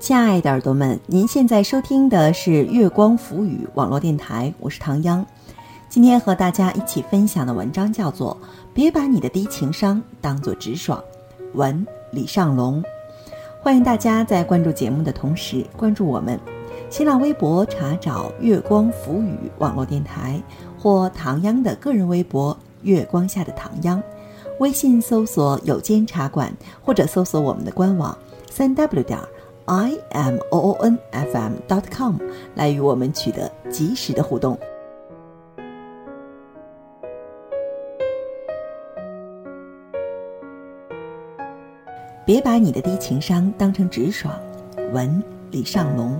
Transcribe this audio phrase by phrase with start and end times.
[0.00, 5.26] 亲爱的耳朵们，您现在收听的是月光浮语网络电台，我是唐央。
[5.88, 8.36] 今天和大家一起分享的文章叫做
[8.72, 11.02] 《别把你的低情商当做直爽》，
[11.58, 12.82] 文李尚龙。
[13.60, 16.38] 欢迎大家在关注节目的同时关注我们，
[16.88, 20.40] 新浪微博查找“月光浮语网络电台”
[20.78, 24.00] 或唐央的个人微博“月光下的唐央”，
[24.60, 28.16] 微信搜索“有间茶馆”或者搜索我们的官网
[28.48, 29.18] 三 w 点。
[29.68, 32.16] I m o o n f m dot com
[32.54, 34.58] 来与我们取得及时的互动。
[42.24, 44.34] 别把你的低情商当成直爽。
[44.92, 46.18] 文李尚龙。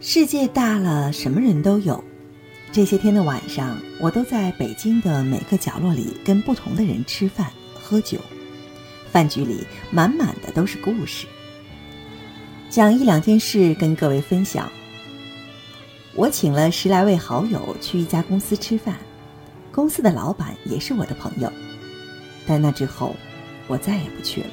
[0.00, 2.02] 世界大了，什么人都有。
[2.70, 8.18] 这些天的晚上，我都在北京的每个角落里跟不同的人吃饭喝酒，
[9.10, 11.26] 饭局里满满的都是故事。
[12.68, 14.70] 讲一两件事跟各位分享。
[16.14, 18.96] 我请了十来位好友去一家公司吃饭，
[19.72, 21.50] 公司的老板也是我的朋友，
[22.46, 23.16] 但那之后，
[23.66, 24.46] 我再也不去了。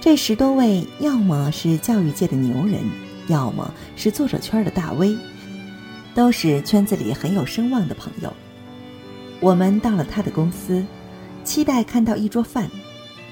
[0.00, 2.80] 这十多位要么是教育界的牛人，
[3.26, 5.16] 要么是作者圈的大 V。
[6.18, 8.34] 都是圈子里很有声望的朋友。
[9.38, 10.84] 我们到了他的公司，
[11.44, 12.68] 期待看到一桌饭，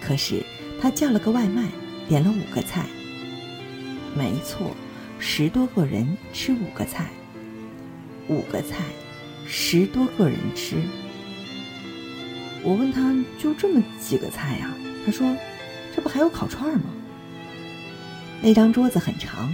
[0.01, 0.41] 可是
[0.81, 1.65] 他叫了个外卖，
[2.09, 2.87] 点了五个菜。
[4.15, 4.71] 没错，
[5.19, 7.11] 十多个人吃五个菜，
[8.29, 8.85] 五个菜，
[9.49, 10.77] 十多个人吃。
[12.63, 14.73] 我问他就这么几个菜呀？
[15.05, 15.27] 他说
[15.93, 16.85] ：“这不还有烤串吗？”
[18.41, 19.53] 那张桌子很长，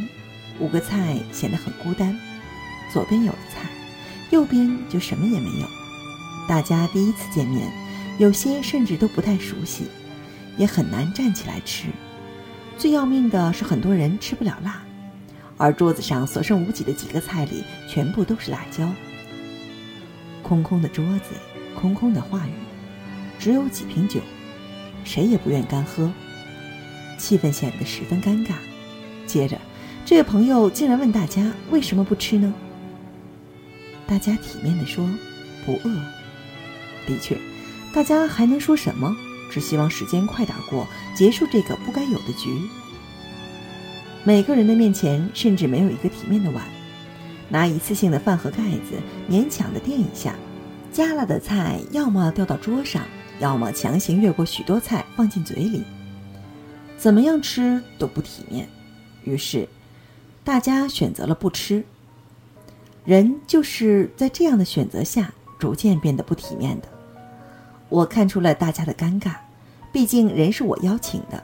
[0.61, 2.15] 五个菜显得很孤单。
[2.93, 3.69] 左边有了菜，
[4.31, 5.67] 右边就什么也没有。
[6.47, 7.73] 大家第一次见面，
[8.19, 9.85] 有些甚至都不太熟悉，
[10.59, 11.89] 也很难站起来吃。
[12.77, 14.83] 最要命的是，很多人吃不了辣，
[15.57, 18.87] 而桌子上所剩无几的几个菜里，全部都是辣椒。
[20.43, 21.35] 空空的桌子，
[21.75, 22.53] 空空的话语，
[23.39, 24.21] 只有几瓶酒，
[25.05, 26.11] 谁也不愿干喝，
[27.17, 28.55] 气氛显得十分尴尬。
[29.27, 29.57] 接着，
[30.05, 32.53] 这位朋友竟然问大家为什么不吃呢？
[34.13, 35.09] 大家体面地说
[35.65, 35.91] ：“不饿。”
[37.09, 37.35] 的确，
[37.95, 39.17] 大家还能说什么？
[39.51, 40.87] 只希望时间快点过，
[41.17, 42.51] 结束这个不该有的局。
[44.23, 46.63] 每个人的面前甚至没有一个体面的碗，
[47.49, 50.35] 拿一次性的饭盒盖子勉强的垫一下，
[50.93, 53.07] 加了的菜要么掉到桌上，
[53.41, 55.83] 要么强行越过许多菜放进嘴里，
[56.99, 58.69] 怎么样吃都不体面。
[59.25, 59.67] 于是，
[60.45, 61.83] 大家选择了不吃。
[63.05, 66.89] 人就是在这样的选择下，逐渐变得不体面的。
[67.89, 69.35] 我看出了大家的尴尬，
[69.93, 71.43] 毕竟人是我邀请的。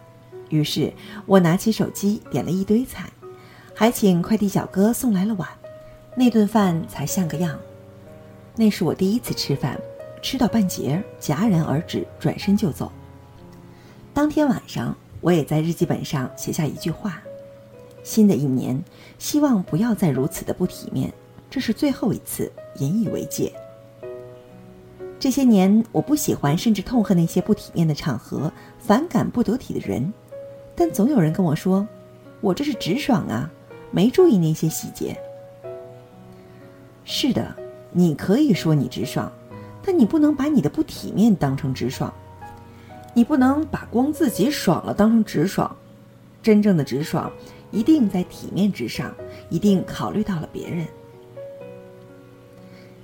[0.50, 0.92] 于是
[1.26, 3.10] 我拿起手机点了一堆菜，
[3.74, 5.48] 还请快递小哥送来了碗，
[6.16, 7.58] 那顿饭才像个样。
[8.54, 9.78] 那是我第一次吃饭，
[10.22, 12.90] 吃到半截戛然而止，转身就走。
[14.14, 17.20] 当天晚上，我也在日记本上写下一句话：
[18.02, 18.80] 新的一年，
[19.18, 21.12] 希望不要再如此的不体面。
[21.50, 23.52] 这是最后一次，引以为戒。
[25.18, 30.12] 这些年，我不喜欢甚至痛恨那些不体面的场合，反感不得体的人，
[30.76, 31.86] 但总有人跟我说
[32.40, 33.50] ：“我这是直爽啊，
[33.90, 35.18] 没注意那些细节。”
[37.04, 37.56] 是的，
[37.90, 39.32] 你可以说你直爽，
[39.82, 42.12] 但你不能把你的不体面当成直爽，
[43.14, 45.74] 你不能把光自己爽了当成直爽。
[46.40, 47.32] 真正的直爽，
[47.72, 49.12] 一定在体面之上，
[49.50, 50.86] 一定考虑到了别人。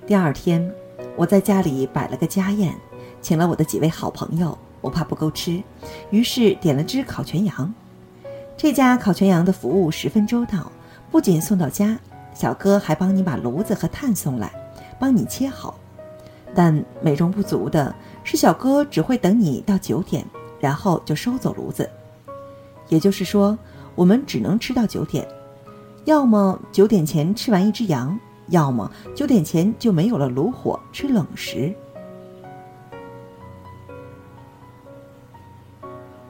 [0.07, 0.71] 第二天，
[1.17, 2.75] 我在家里摆了个家宴，
[3.23, 4.57] 请了我的几位好朋友。
[4.83, 5.63] 我怕不够吃，
[6.11, 7.73] 于是点了只烤全羊。
[8.55, 10.71] 这家烤全羊的服务十分周到，
[11.11, 11.99] 不仅送到家，
[12.35, 14.53] 小哥还帮你把炉子和炭送来，
[14.99, 15.75] 帮你切好。
[16.55, 20.23] 但美中不足的是，小哥只会等你到九点，
[20.61, 21.89] 然后就收走炉子。
[22.91, 23.57] 也就是说，
[23.95, 25.27] 我们只能吃到九点，
[26.05, 28.21] 要么九点前吃完一只羊。
[28.49, 31.75] 要么九点前就没有了炉火吃冷食，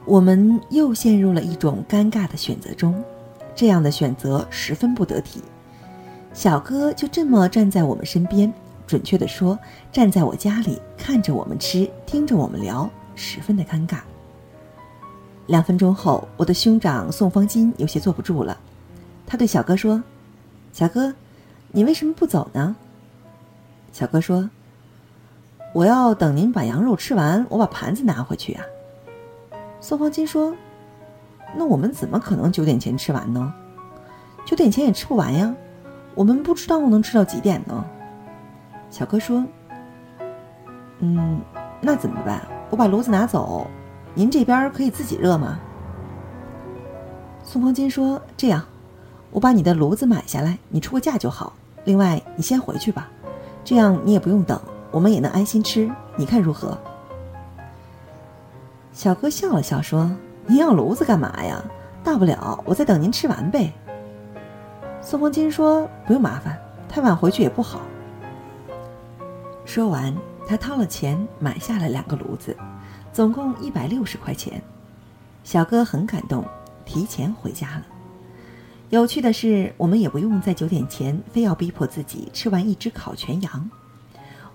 [0.05, 3.03] 我们又陷入了一种尴尬的选择中，
[3.53, 5.41] 这样的选择十分不得体。
[6.33, 8.53] 小哥就这么站在我们身边，
[8.87, 9.57] 准确的说，
[9.91, 13.99] 站在我家里看着我们吃，听着我们聊，十分的尴尬。
[15.47, 18.57] 两分钟后，我的兄长宋方金有些坐不住了，
[19.27, 20.01] 他对小哥说
[20.71, 21.13] ：“小哥。”
[21.75, 22.73] 你为什么不走呢？
[23.91, 24.49] 小哥说
[25.75, 28.61] ：“我要等您把羊肉吃完，我把盘子拿回去呀。”
[29.81, 30.55] 宋方金说
[31.53, 33.53] ：“那我们怎么可能九点前吃完呢？
[34.45, 35.53] 九点前也吃不完呀，
[36.13, 37.85] 我们不知道能吃到几点呢。”
[38.89, 39.45] 小哥说
[40.99, 41.41] ：“嗯，
[41.81, 42.41] 那怎么办？
[42.69, 43.67] 我把炉子拿走，
[44.13, 45.59] 您这边可以自己热吗？”
[47.43, 48.63] 宋方金说：“这样，
[49.29, 51.51] 我把你的炉子买下来，你出个价就好。
[51.85, 53.09] 另外，你先回去吧，
[53.63, 54.59] 这样你也不用等，
[54.91, 55.89] 我们也能安心吃。
[56.17, 56.77] 你看如何？”
[58.91, 60.09] 小哥笑了笑说
[60.47, 61.63] ：“您要炉子干嘛呀？
[62.03, 63.71] 大不了我再等您吃完呗。”
[65.01, 66.57] 宋方金说：“不用麻烦，
[66.89, 67.81] 太晚回去也不好。”
[69.65, 70.15] 说完，
[70.47, 72.55] 他掏了钱买下了两个炉子，
[73.11, 74.61] 总共一百六十块钱。
[75.43, 76.43] 小哥很感动，
[76.85, 77.83] 提前回家了。
[78.91, 83.69] 有趣的是，我们也不用在九点前非要逼迫自己吃完一只烤全羊，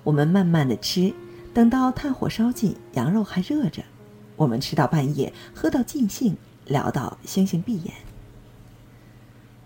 [0.05, 1.13] 我们慢慢的吃，
[1.53, 3.83] 等到炭火烧尽，羊肉还热着。
[4.37, 6.37] 我们吃到半夜，喝到尽兴，
[6.67, 7.93] 聊到星星闭眼。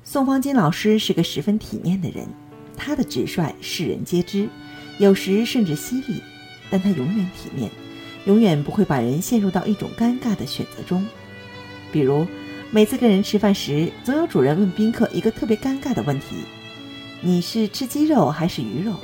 [0.03, 2.27] 宋方金老师是个十分体面的人，
[2.77, 4.49] 他的直率世人皆知，
[4.99, 6.23] 有时甚至犀利，
[6.71, 7.71] 但他永远体面，
[8.25, 11.07] 永远不会把人陷入到一种尴尬的选择中。
[11.93, 12.27] 比如，
[12.75, 16.38] 每次跟人吃饭时，总有主人问宾客一个特别尴尬的问题
[17.23, 18.94] ：“你是吃鸡肉还是鱼肉？”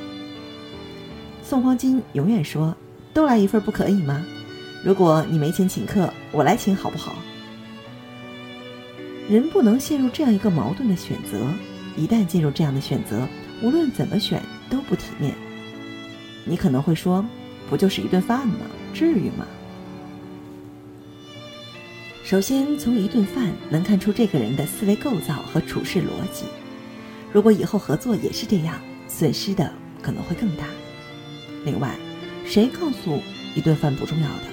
[1.41, 2.75] 宋方金永远说
[3.15, 4.27] ：“都来一份，不可以吗？”
[4.85, 7.15] 如果你没钱请客，我来请好不好？
[9.29, 11.47] 人不能陷入这样一个矛盾的选择，
[11.97, 13.25] 一旦进入这样的选择，
[13.63, 15.33] 无论怎么选都不体面。
[16.45, 17.25] 你可能会说，
[17.69, 18.67] 不就是一顿饭吗？
[18.93, 19.47] 至于吗？
[22.31, 26.45] 首先，从一顿饭能看出这个人的思维构造和处事逻辑。
[27.33, 30.63] 如果以后合作也是这样，损失的可能会更大。
[31.65, 31.97] 另外，
[32.47, 33.21] 谁告诉
[33.57, 34.45] 一顿饭不重要的？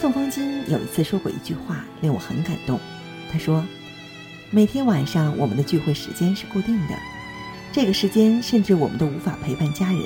[0.00, 2.80] 宋方金有一次说过一句话，令我很感动。
[3.30, 3.62] 他说
[4.50, 6.94] ：“每天晚上我们的聚会时间是固定的，
[7.72, 10.00] 这个时间甚至我们都无法陪伴家人。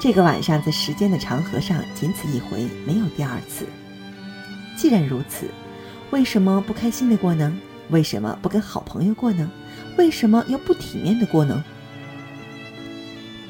[0.00, 3.64] 这个晚上在时间的长河上仅此一回，没有第二次。
[4.76, 5.48] 既然如此，
[6.10, 7.56] 为什么不开心的过呢？
[7.90, 9.50] 为什么不跟好朋友过呢？
[9.96, 11.64] 为什么要不体面的过呢？”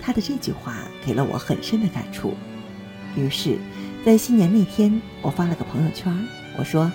[0.02, 2.34] 他的这句话给了我很深的感触，
[3.16, 3.58] 于是。
[4.04, 6.14] 在新年那天，我发了个朋友圈，
[6.58, 6.92] 我说：“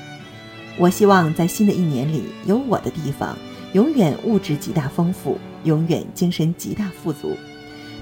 [0.77, 3.35] 我希望在新的一年里，有我的地方，
[3.73, 7.35] 永远物质极大丰富，永远精神极大富足。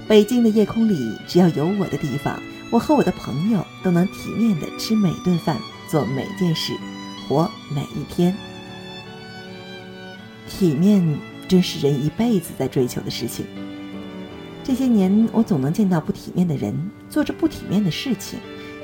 [0.06, 2.38] 北京的夜空里，只要有我的地方，
[2.70, 5.56] 我和我的朋友都能体面的吃每顿饭，
[5.88, 6.76] 做每件事，
[7.26, 8.36] 活每一天。
[10.48, 11.18] 体面
[11.48, 13.46] 真是人一辈子在追求的事情。
[14.62, 16.74] 这些年，我总能见到不体面的人
[17.08, 18.38] 做着不体面的事情。”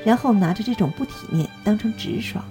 [0.05, 2.45] 然后拿着这种不体面当成直爽。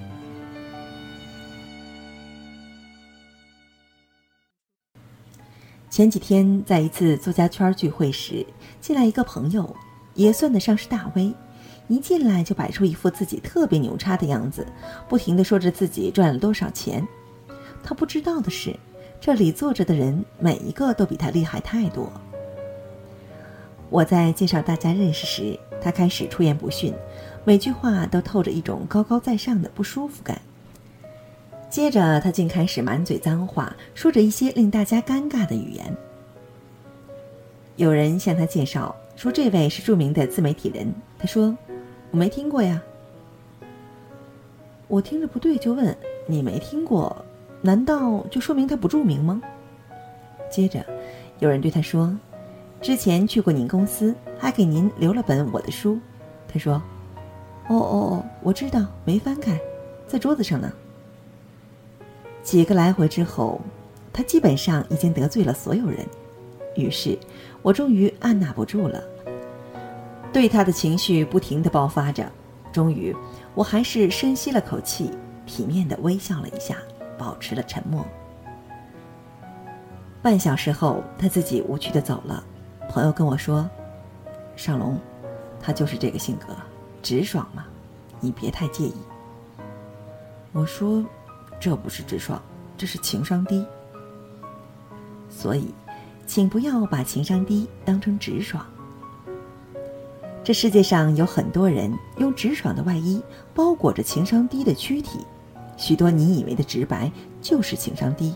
[5.88, 8.44] 前几天在一次作家圈聚会时，
[8.80, 9.76] 进来一个朋友，
[10.14, 11.32] 也算得上是大 V，
[11.88, 14.66] 一进来就摆出一副自己特别牛叉的样子，
[15.08, 17.06] 不停的说着自己赚了多少钱。
[17.82, 18.74] 他不知道的是，
[19.20, 22.10] 这里坐着的人每一个都比他厉害太多。
[23.90, 26.92] 我在介绍大家认识时，他开始出言不逊。
[27.44, 30.40] 每句话都透着一种高高在上的不舒服感。
[31.68, 35.84] 接着，他竟开始满嘴脏话，说着一些令大家尴尬的语言。
[37.76, 40.90] 有人向他介绍说，这位是著名的自媒体人。
[41.18, 41.54] 他说
[42.14, 42.80] ：“我没听过呀。”
[44.86, 45.96] 我听着不对，就问
[46.28, 47.24] ：“你没听过，
[47.60, 49.42] 难道就说明他不著名吗？”
[50.48, 50.86] 接着，
[51.40, 52.16] 有人对他说
[52.80, 55.98] ：“之前去过您公司，还给您留了本我的书。”
[56.46, 56.74] 他说。
[57.66, 59.58] 哦哦哦，我知道，没翻开，
[60.06, 60.72] 在桌子上呢。
[62.44, 63.60] 几个来回之后，
[64.12, 66.06] 他基本上已经得罪了所有人，
[66.76, 67.18] 于是
[67.60, 69.02] 我终于按捺不住了，
[70.34, 72.30] 对他的情绪不停的爆发着。
[72.72, 73.14] 终于，
[73.54, 75.12] 我还是深吸了口气，
[75.46, 76.76] 体面的微笑了一下，
[77.16, 78.04] 保持了沉默。
[80.20, 82.42] 半小时后，他自己无趣的走了。
[82.88, 83.70] 朋友跟我说
[84.56, 84.98] ：“尚龙，
[85.62, 86.48] 他就是这个性格。”
[87.00, 87.66] 直爽嘛，
[88.18, 88.94] 你别太介意。
[90.50, 91.04] 我说，
[91.60, 92.42] 这不是直爽，
[92.76, 93.64] 这是情商低。
[95.30, 95.72] 所以，
[96.26, 98.66] 请不要把情商低当成直爽。
[100.44, 103.18] 这世界上有很多人用直爽的外衣
[103.54, 105.20] 包裹着情商低的躯体，
[105.78, 107.10] 许多你以为的直白
[107.40, 108.34] 就是情商低。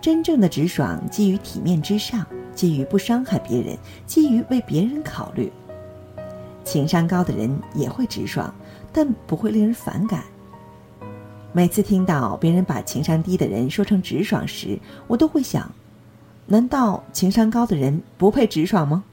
[0.00, 5.52] 真正的直爽基于体面之上，基于不伤害别人，基于为别人考虑。
[6.64, 8.52] 情商高的人也会直爽，
[8.92, 10.24] 但不会令人反感。
[11.52, 15.70] 每次听到别人把情商低的人说成直爽时，我都会想：
[16.46, 19.04] 难道情商高的人不配直爽吗？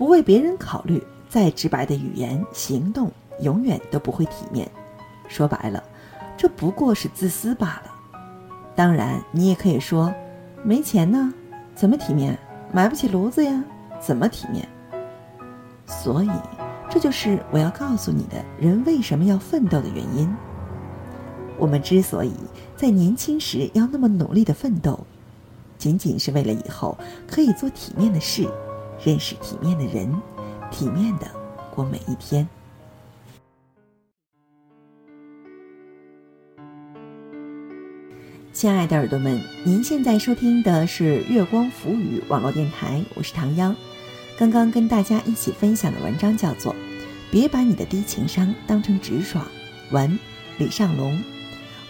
[0.00, 4.66] 不为别人考虑，再直白的语言、行动，永远都不会体面。
[5.28, 5.84] 说白了，
[6.38, 7.92] 这不过是自私罢了。
[8.74, 10.10] 当然，你也可以说：
[10.62, 11.30] 没钱呢，
[11.74, 12.38] 怎么体面？
[12.72, 13.62] 买不起炉子呀，
[14.00, 14.66] 怎么体面？
[15.84, 16.30] 所以，
[16.88, 20.34] 这就是我要告诉你的人为什么要奋斗的原因。
[21.58, 22.32] 我们之所以
[22.74, 24.98] 在年轻时要那么努力的奋斗，
[25.76, 26.96] 仅仅是为了以后
[27.28, 28.48] 可以做体面的事，
[29.02, 30.14] 认识体面的人，
[30.70, 31.26] 体面的
[31.74, 32.46] 过每一天。
[38.52, 43.74] 亲爱的耳朵们，您现在收听的是月光浮语网络电台，我是唐央。
[44.38, 46.74] 刚刚跟大家一起分享的文章叫做
[47.30, 49.46] 《别把你的低情商当成直爽》，
[49.94, 50.18] 文
[50.58, 51.18] 李尚龙。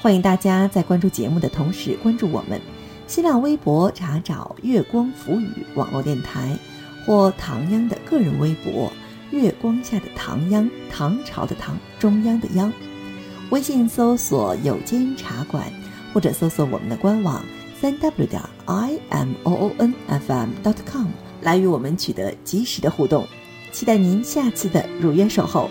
[0.00, 2.60] 欢迎大家在关注节目的同时关注我们，
[3.08, 6.56] 新浪微博查找“月光浮语”网络电台，
[7.04, 8.92] 或唐央的个人微博
[9.30, 12.72] “月光下的唐央”，唐朝的唐，中央的央。
[13.50, 15.64] 微信搜索“有间茶馆”，
[16.12, 17.44] 或者搜索我们的官网
[17.80, 21.06] “三 w 点 i m o o n f m dot com”
[21.40, 23.26] 来与我们取得及时的互动。
[23.72, 25.70] 期待您下次的如约守候。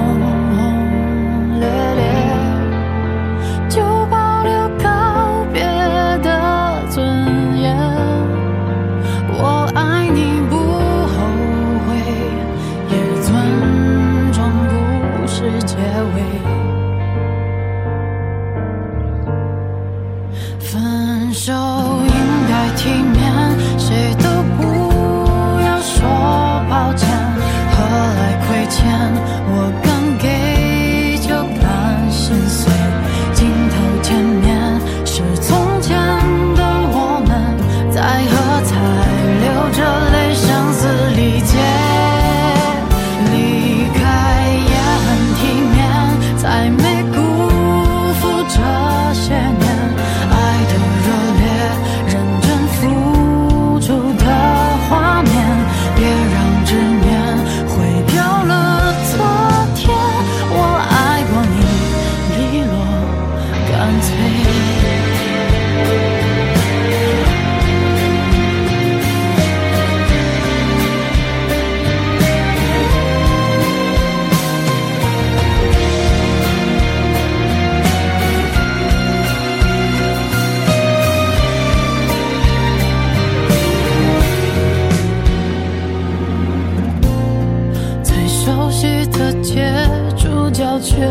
[90.79, 91.05] 却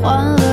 [0.00, 0.51] 换了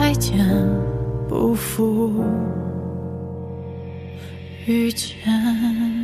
[0.00, 0.40] 再见。
[1.28, 2.10] 不负
[4.64, 5.99] 遇见。